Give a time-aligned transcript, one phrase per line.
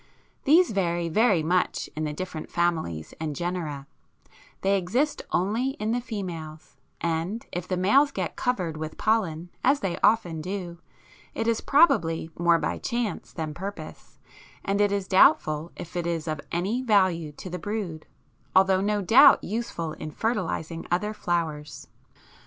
[0.45, 3.85] These vary very much in the different families and genera;
[4.61, 9.81] they exist only in the females, and, if the males get covered with pollen, as
[9.81, 10.79] they often do,
[11.35, 14.17] it is probably more by chance than purpose,
[14.65, 18.07] and it is doubtful if it is of any value to the brood,
[18.55, 21.85] although no doubt useful in fertilizing other flowers.